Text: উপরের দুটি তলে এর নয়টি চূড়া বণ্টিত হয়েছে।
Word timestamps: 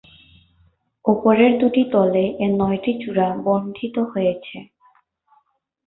উপরের 1.05 1.51
দুটি 1.59 1.83
তলে 1.93 2.23
এর 2.39 2.51
নয়টি 2.59 2.91
চূড়া 3.01 3.27
বণ্টিত 3.45 3.95
হয়েছে। 4.11 4.57